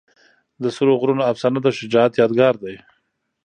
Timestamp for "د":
0.63-0.63, 1.63-1.67